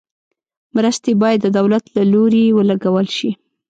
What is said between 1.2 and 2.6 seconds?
باید د دولت له لوري